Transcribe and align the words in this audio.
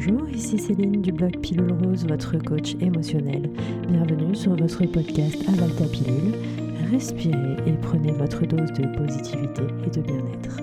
Bonjour, 0.00 0.28
ici 0.28 0.56
Céline 0.56 1.02
du 1.02 1.10
blog 1.10 1.40
Pilule 1.40 1.72
Rose, 1.72 2.06
votre 2.06 2.38
coach 2.38 2.76
émotionnel. 2.80 3.50
Bienvenue 3.88 4.32
sur 4.32 4.54
votre 4.54 4.86
podcast 4.86 5.36
Aval 5.48 5.74
ta 5.74 5.86
pilule. 5.86 6.34
Respirez 6.88 7.56
et 7.66 7.72
prenez 7.82 8.12
votre 8.12 8.46
dose 8.46 8.72
de 8.74 8.96
positivité 8.96 9.62
et 9.84 9.90
de 9.90 10.00
bien-être. 10.00 10.58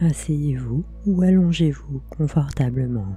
Asseyez-vous 0.00 0.84
ou 1.06 1.22
allongez-vous 1.22 2.02
confortablement. 2.10 3.16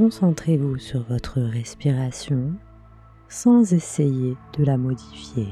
Concentrez-vous 0.00 0.78
sur 0.78 1.02
votre 1.02 1.42
respiration 1.42 2.54
sans 3.28 3.74
essayer 3.74 4.34
de 4.56 4.64
la 4.64 4.78
modifier. 4.78 5.46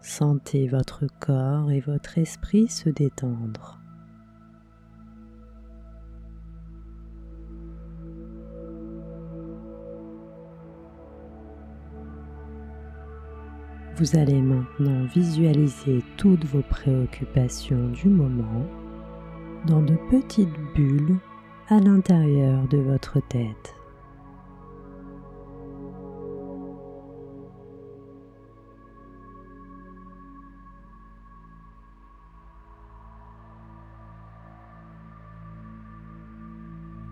Sentez 0.00 0.68
votre 0.68 1.06
corps 1.18 1.72
et 1.72 1.80
votre 1.80 2.16
esprit 2.16 2.68
se 2.68 2.90
détendre. 2.90 3.79
Vous 14.00 14.16
allez 14.16 14.40
maintenant 14.40 15.04
visualiser 15.14 16.02
toutes 16.16 16.46
vos 16.46 16.62
préoccupations 16.62 17.90
du 17.90 18.08
moment 18.08 18.64
dans 19.66 19.82
de 19.82 19.94
petites 20.10 20.48
bulles 20.74 21.18
à 21.68 21.78
l'intérieur 21.80 22.66
de 22.68 22.78
votre 22.78 23.20
tête. 23.28 23.74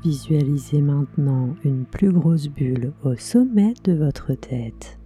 Visualisez 0.02 0.80
maintenant 0.80 1.54
une 1.64 1.84
plus 1.84 2.12
grosse 2.12 2.48
bulle 2.48 2.94
au 3.04 3.14
sommet 3.14 3.74
de 3.84 3.92
votre 3.92 4.32
tête. 4.32 4.97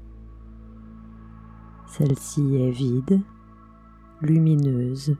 Celle-ci 1.98 2.56
est 2.56 2.70
vide, 2.70 3.20
lumineuse, 4.22 5.14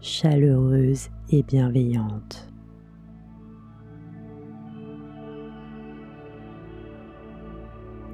chaleureuse 0.00 1.10
et 1.28 1.42
bienveillante. 1.42 2.50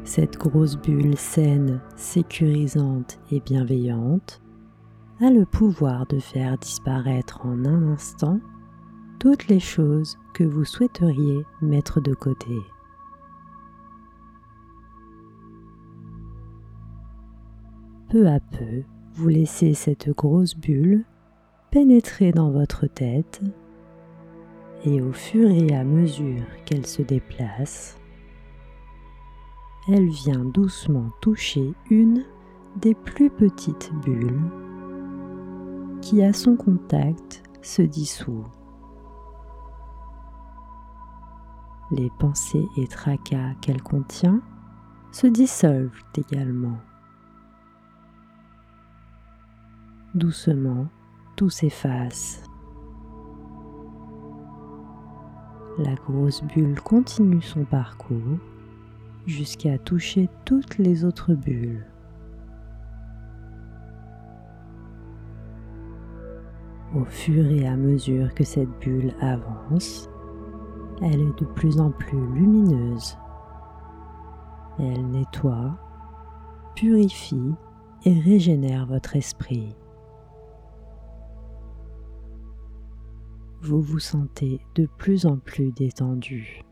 Cette 0.03 0.37
grosse 0.39 0.77
bulle 0.77 1.17
saine, 1.17 1.81
sécurisante 1.95 3.21
et 3.31 3.39
bienveillante 3.39 4.43
a 5.21 5.31
le 5.31 5.47
pouvoir 5.47 6.05
de 6.09 6.19
faire 6.19 6.59
disparaître 6.59 7.47
en 7.47 7.65
un 7.65 7.93
instant 7.93 8.41
toutes 9.21 9.47
les 9.47 9.61
choses 9.61 10.19
que 10.33 10.43
vous 10.43 10.65
souhaiteriez 10.65 11.47
mettre 11.63 12.01
de 12.01 12.13
côté. 12.13 12.57
Peu 18.15 18.29
à 18.29 18.39
peu, 18.39 18.85
vous 19.15 19.27
laissez 19.27 19.75
cette 19.75 20.09
grosse 20.11 20.57
bulle 20.57 21.05
pénétrer 21.73 22.31
dans 22.31 22.53
votre 22.53 22.87
tête 22.87 23.41
et 24.85 25.03
au 25.03 25.13
fur 25.13 25.51
et 25.51 25.75
à 25.75 25.83
mesure 25.83 26.45
qu'elle 26.65 26.87
se 26.87 27.03
déplace, 27.03 27.99
elle 29.89 30.07
vient 30.07 30.45
doucement 30.45 31.09
toucher 31.23 31.75
une 31.91 32.23
des 32.77 32.95
plus 32.95 33.31
petites 33.31 33.93
bulles 34.05 34.43
qui 36.01 36.23
à 36.23 36.33
son 36.33 36.55
contact 36.55 37.43
se 37.63 37.83
dissout. 37.83 38.45
Les 41.91 42.11
pensées 42.21 42.69
et 42.77 42.87
tracas 42.87 43.55
qu'elle 43.61 43.83
contient 43.83 44.41
se 45.11 45.27
dissolvent 45.27 46.05
également. 46.17 46.79
Doucement, 50.15 50.87
tout 51.35 51.51
s'efface. 51.51 52.45
La 55.77 55.97
grosse 55.97 56.41
bulle 56.45 56.81
continue 56.81 57.43
son 57.43 57.65
parcours 57.65 58.39
jusqu'à 59.27 59.77
toucher 59.77 60.29
toutes 60.45 60.79
les 60.79 61.05
autres 61.05 61.35
bulles. 61.35 61.85
Au 66.95 67.05
fur 67.07 67.45
et 67.47 67.67
à 67.67 67.75
mesure 67.75 68.33
que 68.35 68.45
cette 68.45 68.71
bulle 68.79 69.13
avance, 69.21 70.09
elle 71.03 71.23
est 71.23 71.41
de 71.41 71.47
plus 71.57 71.81
en 71.81 71.91
plus 71.91 72.25
lumineuse. 72.35 73.19
Elle 74.79 75.11
nettoie, 75.11 75.77
purifie 76.77 77.53
et 78.05 78.21
régénère 78.21 78.87
votre 78.87 79.17
esprit. 79.17 79.75
Vous 83.65 83.81
vous 83.81 83.99
sentez 83.99 84.61
de 84.75 84.87
plus 84.99 85.25
en 85.25 85.39
plus 85.39 85.73
détendu. 85.73 86.63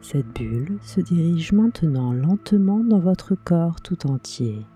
Cette 0.00 0.26
bulle 0.34 0.78
se 0.82 1.00
dirige 1.00 1.52
maintenant 1.52 2.12
lentement 2.12 2.82
dans 2.82 2.98
votre 2.98 3.36
corps 3.36 3.80
tout 3.80 4.10
entier, 4.10 4.66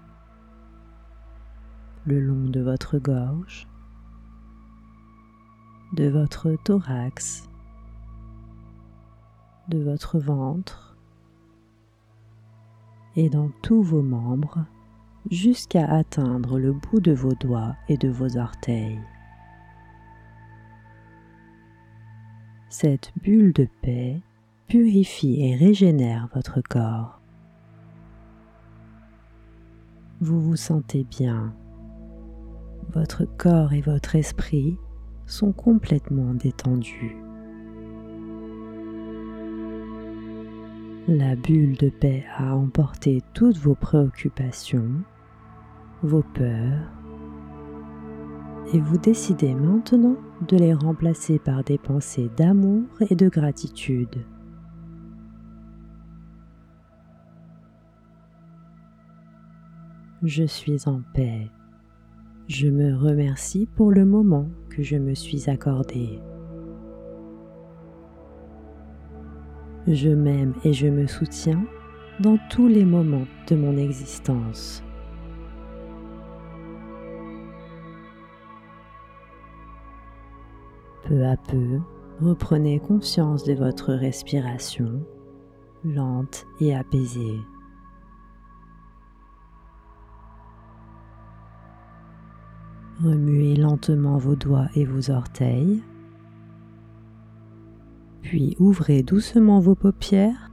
le 2.06 2.20
long 2.20 2.48
de 2.48 2.60
votre 2.60 2.98
gorge, 2.98 3.66
de 5.94 6.08
votre 6.08 6.56
thorax, 6.62 7.48
de 9.68 9.82
votre 9.82 10.18
ventre 10.18 10.96
et 13.16 13.28
dans 13.28 13.50
tous 13.62 13.82
vos 13.82 14.02
membres 14.02 14.64
jusqu'à 15.30 15.86
atteindre 15.86 16.58
le 16.58 16.72
bout 16.72 17.00
de 17.00 17.12
vos 17.12 17.34
doigts 17.34 17.76
et 17.88 17.96
de 17.96 18.08
vos 18.08 18.36
orteils. 18.36 19.00
Cette 22.68 23.12
bulle 23.22 23.52
de 23.52 23.68
paix 23.82 24.20
purifie 24.66 25.42
et 25.42 25.56
régénère 25.56 26.28
votre 26.34 26.60
corps. 26.60 27.20
Vous 30.20 30.40
vous 30.40 30.56
sentez 30.56 31.04
bien. 31.04 31.54
Votre 32.90 33.24
corps 33.24 33.72
et 33.72 33.80
votre 33.80 34.16
esprit 34.16 34.76
sont 35.26 35.52
complètement 35.52 36.34
détendus. 36.34 37.16
La 41.06 41.36
bulle 41.36 41.76
de 41.76 41.88
paix 41.88 42.26
a 42.36 42.54
emporté 42.54 43.22
toutes 43.32 43.56
vos 43.56 43.74
préoccupations 43.74 45.02
vos 46.02 46.22
peurs 46.34 46.98
et 48.72 48.80
vous 48.80 48.98
décidez 48.98 49.54
maintenant 49.54 50.16
de 50.46 50.56
les 50.56 50.74
remplacer 50.74 51.38
par 51.38 51.64
des 51.64 51.78
pensées 51.78 52.30
d'amour 52.36 52.84
et 53.08 53.14
de 53.14 53.28
gratitude. 53.28 54.24
Je 60.22 60.44
suis 60.44 60.88
en 60.88 61.00
paix. 61.14 61.48
Je 62.48 62.68
me 62.68 62.94
remercie 62.94 63.68
pour 63.76 63.92
le 63.92 64.04
moment 64.04 64.48
que 64.68 64.82
je 64.82 64.96
me 64.96 65.14
suis 65.14 65.48
accordé. 65.48 66.20
Je 69.86 70.10
m'aime 70.10 70.54
et 70.64 70.72
je 70.72 70.88
me 70.88 71.06
soutiens 71.06 71.64
dans 72.20 72.38
tous 72.50 72.68
les 72.68 72.84
moments 72.84 73.26
de 73.48 73.56
mon 73.56 73.76
existence. 73.76 74.82
Peu 81.08 81.24
à 81.24 81.38
peu, 81.38 81.80
reprenez 82.20 82.80
conscience 82.80 83.42
de 83.44 83.54
votre 83.54 83.94
respiration 83.94 85.02
lente 85.82 86.44
et 86.60 86.76
apaisée. 86.76 87.40
Remuez 93.02 93.56
lentement 93.56 94.18
vos 94.18 94.36
doigts 94.36 94.68
et 94.74 94.84
vos 94.84 95.10
orteils. 95.10 95.82
Puis 98.20 98.54
ouvrez 98.58 99.02
doucement 99.02 99.60
vos 99.60 99.76
paupières 99.76 100.50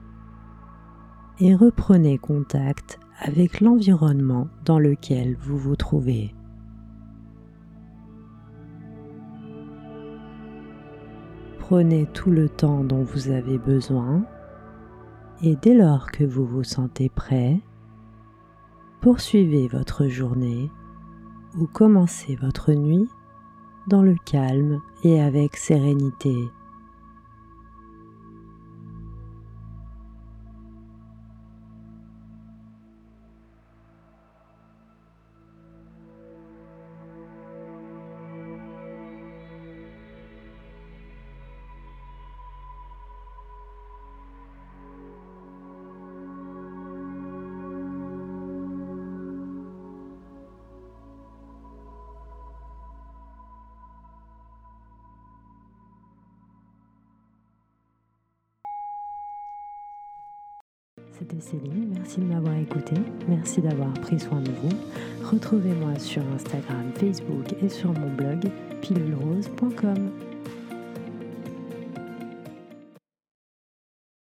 et 1.41 1.53
reprenez 1.53 2.17
contact 2.17 2.97
avec 3.19 3.59
l'environnement 3.59 4.47
dans 4.63 4.79
lequel 4.79 5.35
vous 5.35 5.57
vous 5.57 5.75
trouvez. 5.75 6.33
Prenez 11.67 12.05
tout 12.05 12.29
le 12.29 12.47
temps 12.47 12.83
dont 12.83 13.01
vous 13.01 13.29
avez 13.29 13.57
besoin 13.57 14.23
et 15.41 15.55
dès 15.55 15.73
lors 15.73 16.11
que 16.11 16.23
vous 16.23 16.45
vous 16.45 16.63
sentez 16.63 17.09
prêt, 17.09 17.59
poursuivez 19.01 19.67
votre 19.67 20.05
journée 20.05 20.69
ou 21.57 21.65
commencez 21.65 22.35
votre 22.35 22.71
nuit 22.73 23.09
dans 23.87 24.03
le 24.03 24.15
calme 24.25 24.79
et 25.03 25.19
avec 25.19 25.57
sérénité. 25.57 26.35
C'était 61.17 61.39
Céline, 61.39 61.93
merci 61.93 62.19
de 62.19 62.25
m'avoir 62.25 62.55
écouté, 62.57 62.93
merci 63.29 63.61
d'avoir 63.61 63.93
pris 63.93 64.19
soin 64.19 64.41
de 64.41 64.51
vous. 64.51 64.75
Retrouvez-moi 65.23 65.97
sur 65.97 66.21
Instagram, 66.35 66.91
Facebook 66.95 67.55
et 67.63 67.69
sur 67.69 67.93
mon 67.93 68.13
blog 68.13 68.51
pilulrose.com. 68.81 70.11